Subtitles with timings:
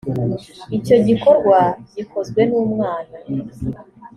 [0.77, 1.59] icyo gikorwa
[1.93, 3.15] gikozwe n’umwana